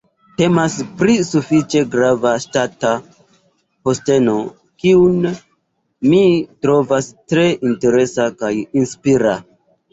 [0.41, 4.35] Temas pri sufiĉe grava ŝtata posteno,
[4.85, 5.29] kiun
[6.15, 6.25] mi
[6.65, 9.41] trovas tre interesa kaj inspira.